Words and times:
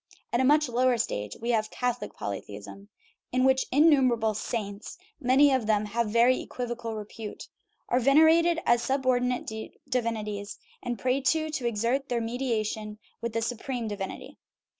At 0.33 0.39
a 0.39 0.43
much 0.43 0.67
lower 0.67 0.97
stage 0.97 1.37
we 1.39 1.51
have 1.51 1.69
Catholic 1.69 2.15
polytheism, 2.15 2.89
in 3.31 3.43
which 3.43 3.67
innumerable" 3.71 4.33
saints" 4.49 4.97
(many 5.21 5.51
of 5.53 5.67
them 5.67 5.87
of 5.95 6.09
very 6.09 6.41
equivocal 6.41 6.95
repute) 6.95 7.47
are 7.87 7.99
venerated 7.99 8.59
as 8.65 8.81
subordinate 8.81 9.51
divinities, 9.87 10.57
and 10.81 10.97
prayed 10.97 11.27
to 11.27 11.51
to 11.51 11.67
exert 11.67 12.09
their 12.09 12.19
mediation 12.19 12.97
with 13.21 13.33
the 13.33 13.43
supreme 13.43 13.87
divinity. 13.87 14.39